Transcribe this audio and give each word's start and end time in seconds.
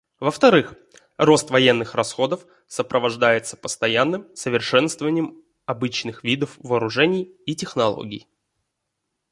Во-вторых, 0.19 0.73
рост 1.19 1.51
военных 1.51 1.93
расходов 1.93 2.47
сопровождается 2.65 3.55
постоянным 3.55 4.25
совершенствованием 4.35 5.39
обычных 5.67 6.23
видов 6.23 6.57
вооружений 6.57 7.31
и 7.45 7.53
технологий. 7.55 8.25